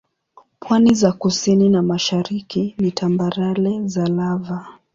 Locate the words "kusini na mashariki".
1.11-2.75